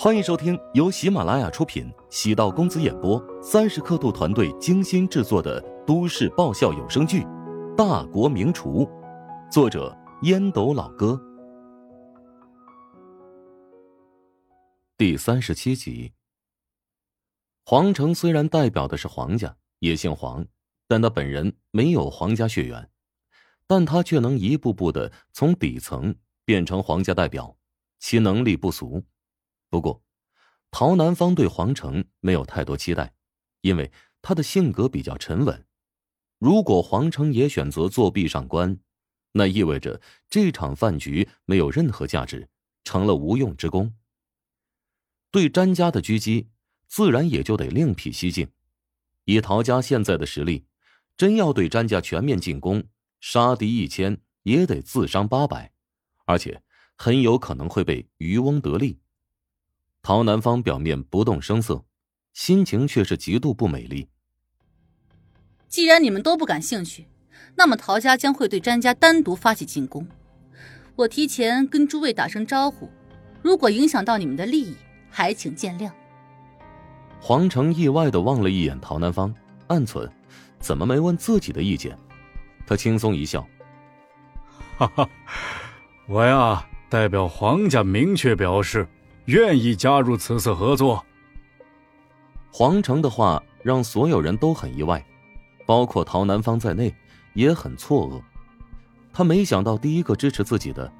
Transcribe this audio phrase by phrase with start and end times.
[0.00, 7.22] 欢迎收听由喜马拉雅出品、喜道公子演播、三十刻度团队精心制作的都市爆笑有声剧
[7.74, 8.86] 《大国名厨》，
[9.50, 9.92] 作者
[10.22, 11.20] 烟斗老哥，
[14.96, 16.12] 第三十七集。
[17.64, 20.46] 黄成虽然代表的是黄家，也姓黄，
[20.86, 22.88] 但他本人没有皇家血缘，
[23.66, 27.56] 但他却能一步步的从底层变成皇家代表，
[27.98, 29.02] 其能力不俗。
[29.70, 30.02] 不过，
[30.70, 33.14] 陶南方对黄成没有太多期待，
[33.60, 33.90] 因为
[34.22, 35.66] 他的性格比较沉稳。
[36.38, 38.78] 如果黄成也选择作弊上官，
[39.32, 40.00] 那意味着
[40.30, 42.48] 这场饭局没有任何价值，
[42.84, 43.94] 成了无用之功。
[45.30, 46.48] 对詹家的狙击，
[46.86, 48.48] 自然也就得另辟蹊径。
[49.24, 50.64] 以陶家现在的实力，
[51.16, 52.84] 真要对詹家全面进攻，
[53.20, 55.72] 杀敌一千也得自伤八百，
[56.24, 56.62] 而且
[56.96, 58.98] 很有可能会被渔翁得利。
[60.08, 61.84] 陶南方表面不动声色，
[62.32, 64.08] 心情却是极度不美丽。
[65.68, 67.06] 既然你们都不感兴趣，
[67.54, 70.08] 那么陶家将会对詹家单独发起进攻。
[70.96, 72.88] 我提前跟诸位打声招呼，
[73.42, 74.74] 如果影响到你们的利益，
[75.10, 75.92] 还请见谅。
[77.20, 79.34] 黄成意外的望了一眼陶南方，
[79.66, 80.08] 暗忖：
[80.58, 81.94] 怎么没问自己的意见？
[82.66, 83.46] 他轻松一笑
[84.78, 85.10] ：“哈哈，
[86.06, 88.88] 我呀，代表黄家明确表示。”
[89.28, 91.04] 愿意加入此次合作。
[92.50, 95.04] 黄成的话让所有人都很意外，
[95.66, 96.94] 包括陶南方在内
[97.34, 98.22] 也很错愕。
[99.12, 100.90] 他没想到第一个支持自己的，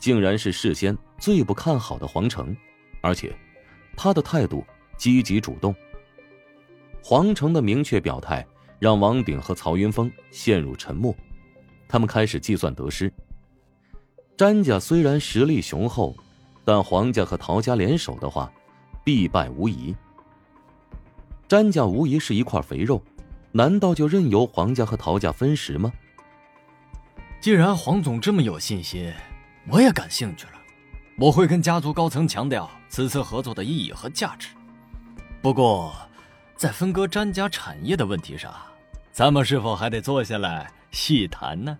[0.00, 2.56] 竟然是事先最不看好的黄成，
[3.02, 3.32] 而且
[3.96, 5.72] 他的态度积极主动。
[7.00, 8.44] 黄成的明确表态
[8.80, 11.14] 让王鼎和曹云峰陷入沉默，
[11.86, 13.12] 他们开始计算得失。
[14.36, 16.16] 詹家虽然实力雄厚。
[16.66, 18.52] 但黄家和陶家联手的话，
[19.04, 19.94] 必败无疑。
[21.46, 23.00] 詹家无疑是一块肥肉，
[23.52, 25.92] 难道就任由黄家和陶家分食吗？
[27.40, 29.14] 既然黄总这么有信心，
[29.68, 30.54] 我也感兴趣了。
[31.16, 34.48] 我会跟家族高层强调此次合作的意义和价值。
[35.40, 35.94] 不过，
[36.56, 38.52] 在分割詹家产业的问题上，
[39.12, 41.78] 咱们是否还得坐下来细谈呢？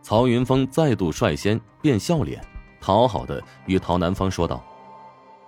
[0.00, 2.40] 曹云峰再度率先变笑脸。
[2.80, 4.64] 讨好的与陶南方说道：“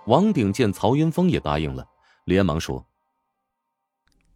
[0.05, 1.87] 王鼎见曹云峰也答应了，
[2.25, 2.85] 连忙说：‘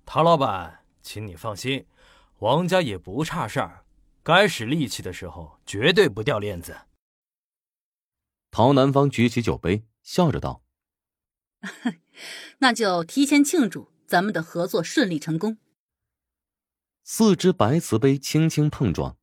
[0.05, 1.85] 陶老板，请你放心，
[2.39, 3.85] 王家也不差事儿，
[4.23, 6.75] 该使力气的时候绝对不掉链子。’”
[8.49, 10.63] 陶南方举起酒杯，笑着道
[12.59, 15.57] ：“那就提前庆祝咱们的合作顺利成功。”
[17.03, 19.17] 四只白瓷杯轻轻碰撞，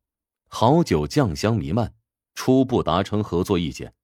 [0.49, 1.95] 好酒酱香弥漫。
[2.35, 3.95] 初步达成合作意见。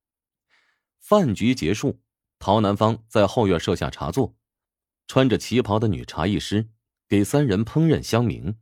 [0.99, 2.01] 饭局结束，
[2.39, 4.35] 陶南方在后院设下茶座，
[5.07, 6.69] 穿着旗袍的女茶艺师
[7.09, 8.57] 给三人烹饪香茗。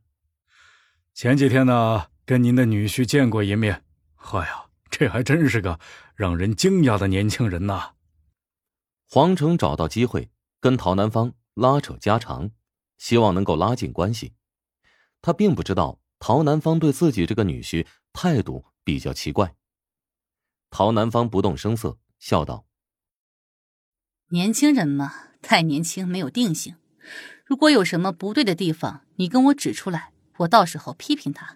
[1.13, 3.83] 前几天呢，跟您的女婿见过一面，
[4.15, 5.79] 哎呀，这还真是个
[6.15, 7.93] 让人惊讶的年轻人呐。
[9.07, 10.29] 黄成找到机会
[10.59, 12.51] 跟陶南方拉扯家常，
[12.97, 14.33] 希望能够拉近关系。
[15.21, 19.55] 他并不知道陶南方对自己这个女婿态度比较奇怪。
[20.71, 22.65] 陶南方不动声色，笑道
[24.29, 26.75] ：“年轻人嘛，太年轻，没有定性。
[27.43, 31.55] 如果有什么不对的地方，你跟我指出来，我到时候批评他。”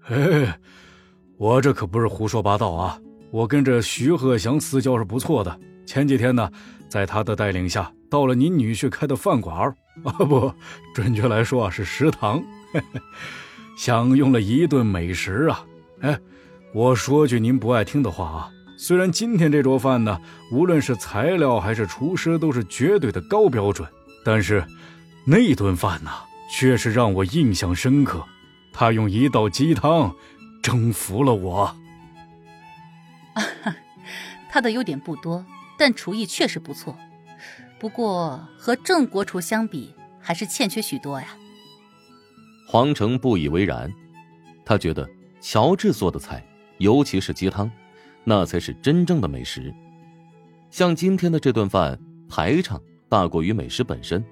[0.00, 0.54] 嘿，
[1.36, 2.98] 我这可不是胡说八道啊！
[3.30, 5.60] 我跟这徐鹤祥私交是不错的。
[5.86, 6.50] 前几天呢，
[6.88, 9.56] 在他的带领下，到了您女婿开的饭馆
[10.04, 10.52] 啊，不，
[10.94, 12.42] 准确来说啊是食堂，
[13.76, 15.66] 享用了一顿美食啊！
[16.00, 16.18] 哎。
[16.72, 20.20] 我说句您不爱听的话啊，虽然今天这桌饭呢，
[20.52, 23.88] 无论是材料还是厨师都是绝对的高标准，
[24.24, 24.64] 但是
[25.24, 26.10] 那顿饭呢，
[26.48, 28.24] 却是让我印象深刻。
[28.72, 30.14] 他用一道鸡汤
[30.62, 31.76] 征服了我。
[34.48, 35.44] 他的优点不多，
[35.76, 36.96] 但厨艺确实不错。
[37.80, 41.26] 不过和郑国厨相比，还是欠缺许多呀。
[42.68, 43.92] 黄成不以为然，
[44.64, 45.08] 他觉得
[45.40, 46.46] 乔治做的菜。
[46.80, 47.70] 尤其是鸡汤，
[48.24, 49.72] 那才是真正的美食。
[50.70, 54.24] 像今天的这顿饭，排场大过于美食本身，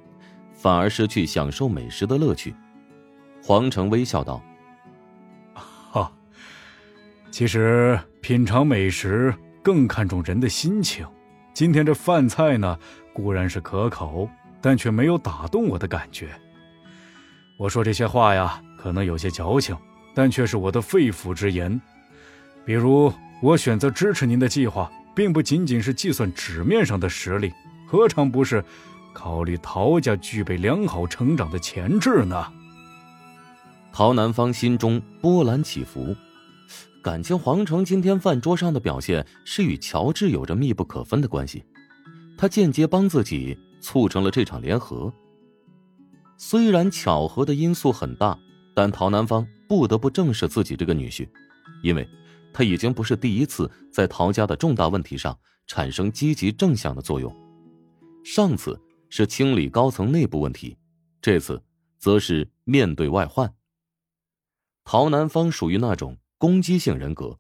[0.55, 2.55] 反而失去享受美食的乐趣。
[3.43, 4.43] 黄成微笑道：
[5.53, 6.11] “哈，
[7.31, 11.07] 其实品尝美食更看重人的心情。
[11.53, 12.79] 今天这饭菜呢，
[13.13, 14.27] 固然是可口，
[14.63, 16.29] 但却没有打动我的感觉。
[17.59, 19.77] 我说这些话呀，可能有些矫情，
[20.15, 21.79] 但却是我的肺腑之言。”
[22.69, 23.11] 比如，
[23.41, 27.51] 我选择支持您的计划，并不仅仅是计算纸面上的实力，
[27.87, 28.63] 何尝不是
[29.15, 32.53] 考虑陶家具备良好成长的潜质呢？
[33.91, 36.15] 陶南方心中波澜起伏，
[37.03, 41.65] 感情皇城今天饭桌上的表现是与乔治有着密不可分的关系，
[42.37, 45.11] 他间接帮自己促成了这场联合。
[46.37, 48.39] 虽然巧合的因素很大，
[48.75, 51.27] 但陶南方不得不正视自己这个女婿，
[51.83, 52.07] 因为
[52.59, 55.39] 他已经不是第一次在陶家的重大问题上
[55.69, 57.33] 产生积极正向的作用。
[58.25, 58.77] 上次
[59.09, 60.77] 是清理高层内部问题，
[61.23, 61.63] 这次
[62.01, 63.55] 则是面对外患。
[64.83, 67.39] 陶南方属于那种攻击性人格，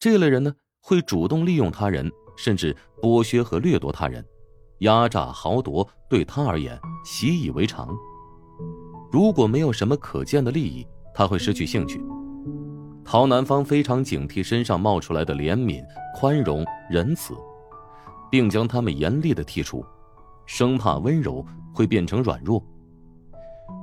[0.00, 4.26] 这类人呢会主动利用他人，甚至剥削和掠夺他人，
[4.80, 7.96] 压榨豪夺对他而言习以为常。
[9.12, 10.84] 如果没有什么可见的利益，
[11.14, 12.02] 他会失去兴趣。
[13.06, 15.80] 陶南方非常警惕身上冒出来的怜悯、
[16.12, 17.34] 宽容、仁慈，
[18.28, 19.86] 并将他们严厉的剔除，
[20.44, 22.60] 生怕温柔会变成软弱。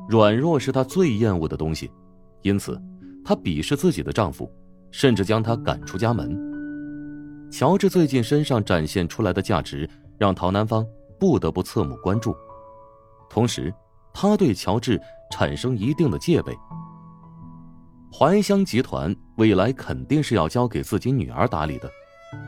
[0.09, 1.89] 软弱是他最厌恶的东西。
[2.41, 2.77] 因此，
[3.23, 4.51] 她鄙视自己的丈夫，
[4.91, 6.37] 甚至将他赶出家门。
[7.49, 10.85] 乔治最近身上展现出来的价值，让陶南方
[11.17, 12.35] 不得不侧目关注。
[13.29, 13.73] 同时，
[14.13, 14.99] 他对乔治
[15.31, 16.53] 产生一定的戒备。
[18.15, 21.89] 怀香集团未来肯定是要交给自己女儿打理的，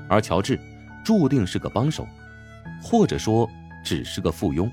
[0.08, 0.60] 而乔治
[1.04, 2.08] 注定是个帮手，
[2.84, 3.50] 或者说
[3.84, 4.70] 只是个附庸。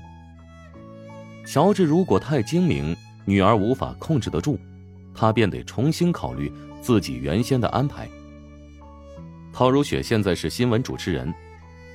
[1.47, 2.95] 乔治如果太精明，
[3.25, 4.59] 女儿无法控制得住。
[5.15, 8.07] 他便得重新考虑自己原先的安排。
[9.51, 11.33] 陶如雪现在是新闻主持人，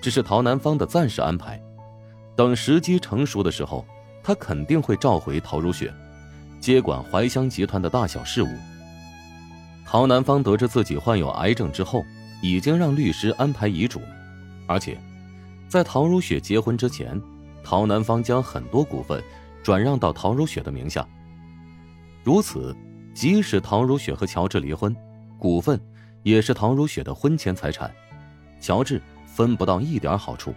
[0.00, 1.60] 只是陶南方的暂时安排。
[2.34, 3.86] 等时机成熟的时候，
[4.24, 5.92] 他肯定会召回陶如雪，
[6.60, 8.48] 接管怀香集团的大小事务。
[9.90, 12.04] 陶南方得知自己患有癌症之后，
[12.42, 14.02] 已经让律师安排遗嘱，
[14.66, 15.00] 而且，
[15.66, 17.18] 在陶如雪结婚之前，
[17.64, 19.24] 陶南方将很多股份
[19.62, 21.08] 转让到陶如雪的名下。
[22.22, 22.76] 如此。
[23.14, 24.94] 即使陶如雪和乔治离婚，
[25.40, 25.80] 股份
[26.22, 27.92] 也是陶如雪的婚前财产，
[28.60, 30.54] 乔治分不到一点好处。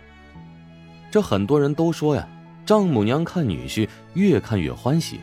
[1.09, 2.27] 这很多人都说呀，
[2.63, 5.19] 丈母娘看女婿越看越欢喜，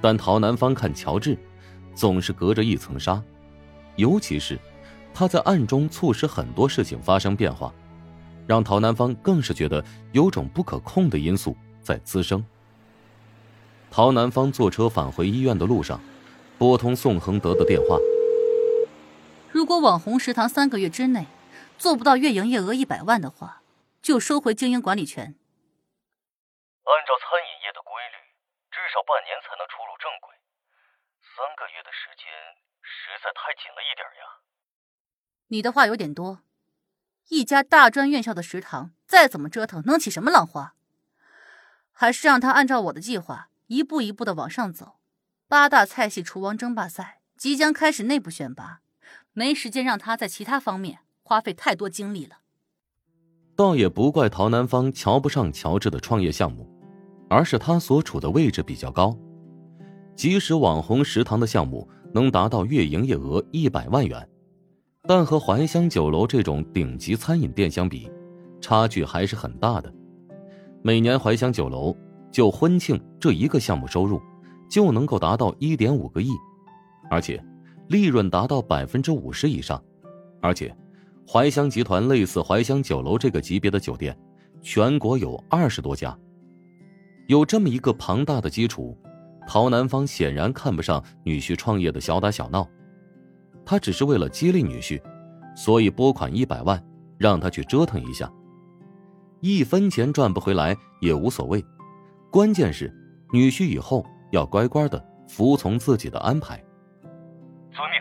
[0.00, 1.38] 但陶南方看乔治，
[1.94, 3.22] 总是隔着一层纱，
[3.96, 4.58] 尤其是
[5.14, 7.72] 他在暗中促使很多事情发生变化，
[8.46, 12.44] 让陶南方更是觉得有种不可控的因素在滋生。
[13.90, 16.00] 陶南方坐车返回医院的路上。
[16.58, 17.98] 拨通宋恒德的电话。
[19.50, 21.26] 如果网红食堂三个月之内
[21.76, 23.62] 做不到月营业额一百万的话，
[24.00, 25.24] 就收回经营管理权。
[25.26, 28.16] 按照餐饮业的规律，
[28.70, 30.30] 至少半年才能出入正轨，
[31.34, 32.30] 三个月的时间
[33.02, 34.22] 实在太紧了一点呀。
[35.48, 36.40] 你的话有点多。
[37.28, 40.74] 一家大专院校的食堂，再怎么折腾，能起什么浪花？
[41.92, 44.96] 还是让他按照我的计划，一步一步的往上走。
[45.48, 48.80] 八大菜系厨王争霸赛即将开始内部选拔，
[49.32, 52.38] 没时间让他在其他方面花费太多精力了。
[53.54, 56.66] 倒也不怪陶南方瞧不上乔治的创业项目，
[57.28, 59.16] 而是他所处的位置比较高。
[60.16, 64.28] 即使网红食堂的项目能达到月营业额一百万元，
[65.08, 68.10] 但和怀香酒楼这种顶级餐饮店相比，
[68.60, 69.92] 差距还是很大的。
[70.82, 71.96] 每年怀香酒楼
[72.30, 74.20] 就婚庆这一个项目收入。
[74.72, 76.30] 就能够达到一点五个亿，
[77.10, 77.44] 而且
[77.88, 79.78] 利润达到百分之五十以上，
[80.40, 80.74] 而且
[81.28, 84.18] 怀香集团类似怀香酒楼这个级别的酒店，
[84.62, 86.18] 全国有二十多家。
[87.26, 88.96] 有这么一个庞大的基础，
[89.46, 92.68] 陶南方显然看不上女婿创业的小打小闹，
[93.64, 95.00] 他只是为了激励女婿，
[95.54, 96.82] 所以拨款一百万
[97.18, 98.32] 让他去折腾一下，
[99.40, 101.64] 一分钱赚不回来也无所谓，
[102.30, 102.92] 关键是
[103.32, 104.04] 女婿以后。
[104.32, 106.56] 要乖乖的服从自己的安排。
[107.70, 108.00] 遵命。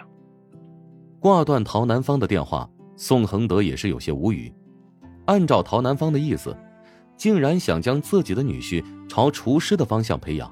[1.20, 4.50] 挂断陶南方的电话，宋恒德也是有些无语。
[5.26, 6.56] 按照陶南方的意思，
[7.18, 10.50] 竟然想将自己的女婿朝厨师的方向培养，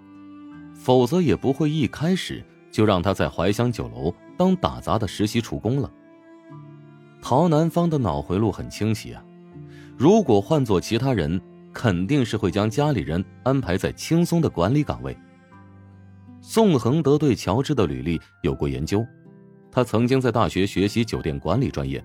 [0.80, 5.92] 否则也不会一开始就让他在怀香酒楼当打杂的实习厨工了。
[7.22, 9.22] 陶南方的脑回路很清晰啊，
[9.98, 11.40] 如果换做其他人，
[11.74, 15.16] 肯定是会将家里人安排在轻松的管理岗位。
[16.40, 19.06] 宋恒德对乔治的履历有过研究，
[19.70, 22.02] 他曾经在大学学习酒店管理专业，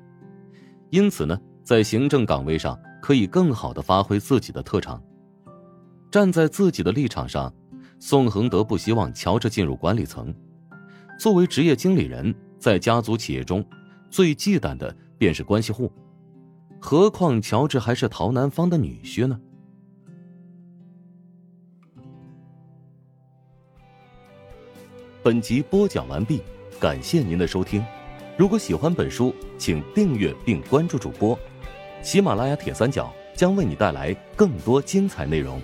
[0.90, 5.00] 因此呢，在行政岗位上可以更好的发挥自己的特长。
[6.10, 7.52] 站在自己的立场上，
[8.06, 10.30] 宋恒德不希望乔治进入管理层。
[11.18, 13.64] 作为职业经理人，在家族企业中，
[14.10, 15.90] 最忌惮的便是关系户。
[16.78, 19.40] 何况乔治还是陶南方的女婿呢？
[25.22, 26.42] 本集播讲完毕，
[26.78, 27.82] 感谢您的收听。
[28.36, 31.38] 如果喜欢本书，请订阅并关注主播。
[32.02, 35.58] 喜马拉雅铁三角将为你带来更多精彩内容。